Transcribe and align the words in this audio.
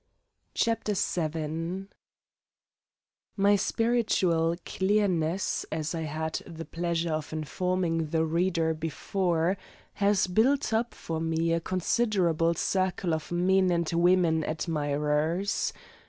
CHAPTER 0.55 0.95
VII 0.95 1.85
My 3.37 3.55
spiritual 3.55 4.55
clearness, 4.65 5.63
as 5.71 5.93
I 5.93 6.01
had 6.01 6.41
the 6.47 6.65
pleasure 6.65 7.13
of 7.13 7.31
informing 7.31 8.07
the 8.07 8.25
reader 8.25 8.73
before, 8.73 9.57
has 9.93 10.25
built 10.25 10.73
up 10.73 10.95
for 10.95 11.19
me 11.19 11.53
a 11.53 11.59
considerable 11.59 12.55
circle 12.55 13.13
of 13.13 13.31
men 13.31 13.69
and 13.69 13.91
women 13.93 14.43
admirers. 14.43 15.71